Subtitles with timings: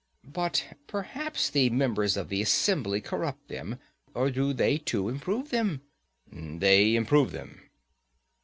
[0.33, 5.81] But perhaps the members of the assembly corrupt them?—or do they too improve them?
[6.33, 7.69] They improve them.